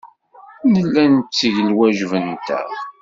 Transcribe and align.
Nella 0.71 1.03
netteg 1.13 1.55
lwajeb-nteɣ. 1.71 2.67